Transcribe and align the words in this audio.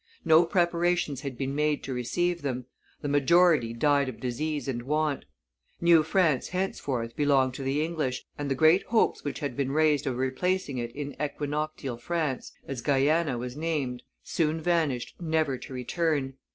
No 0.25 0.45
preparations 0.47 1.21
had 1.21 1.37
been 1.37 1.53
made 1.53 1.83
to 1.83 1.93
receive 1.93 2.41
them; 2.41 2.65
the 3.01 3.07
majority 3.07 3.71
died 3.71 4.09
of 4.09 4.19
disease 4.19 4.67
and 4.67 4.81
want; 4.81 5.25
New 5.79 6.01
France 6.01 6.47
henceforth 6.47 7.15
belonged 7.15 7.53
to 7.53 7.61
the 7.61 7.85
English, 7.85 8.25
and 8.35 8.49
the 8.49 8.55
great 8.55 8.81
hopes 8.87 9.23
which 9.23 9.41
had 9.41 9.55
been 9.55 9.71
raised 9.71 10.07
of 10.07 10.17
replacing 10.17 10.79
it 10.79 10.91
in 10.95 11.15
Equinoctial 11.21 11.97
France, 11.97 12.51
as 12.67 12.81
Guiana 12.81 13.37
was 13.37 13.55
named, 13.55 14.01
soon 14.23 14.59
vanished 14.59 15.13
never 15.19 15.55
to 15.59 15.71
return. 15.71 16.33